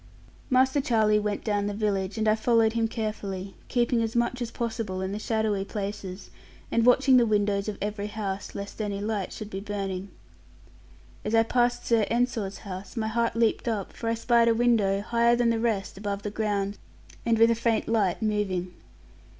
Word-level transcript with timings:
Master 0.49 0.81
Charlie 0.81 1.19
went 1.19 1.43
down 1.43 1.67
the 1.67 1.75
village, 1.75 2.17
and 2.17 2.27
I 2.27 2.33
followed 2.33 2.73
him 2.73 2.87
carefully, 2.87 3.53
keeping 3.67 4.01
as 4.01 4.15
much 4.15 4.41
as 4.41 4.49
possible 4.49 4.99
in 4.99 5.11
the 5.11 5.19
shadowy 5.19 5.63
places, 5.63 6.31
and 6.71 6.87
watching 6.87 7.17
the 7.17 7.25
windows 7.27 7.67
of 7.69 7.77
every 7.83 8.07
house, 8.07 8.55
lest 8.55 8.81
any 8.81 8.99
light 8.99 9.31
should 9.31 9.51
be 9.51 9.59
burning. 9.59 10.09
As 11.23 11.35
I 11.35 11.43
passed 11.43 11.85
Sir 11.85 12.07
Ensor's 12.09 12.57
house, 12.65 12.97
my 12.97 13.09
heart 13.09 13.35
leaped 13.35 13.67
up, 13.67 13.93
for 13.93 14.09
I 14.09 14.15
spied 14.15 14.47
a 14.47 14.55
window, 14.55 15.01
higher 15.01 15.35
than 15.35 15.51
the 15.51 15.59
rest 15.59 15.99
above 15.99 16.23
the 16.23 16.31
ground, 16.31 16.79
and 17.23 17.37
with 17.37 17.51
a 17.51 17.53
faint 17.53 17.87
light 17.87 18.23
moving. 18.23 18.73